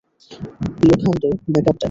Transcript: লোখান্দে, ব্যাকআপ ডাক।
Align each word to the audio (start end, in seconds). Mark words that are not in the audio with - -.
লোখান্দে, 0.81 1.29
ব্যাকআপ 1.53 1.65
ডাক। 1.65 1.77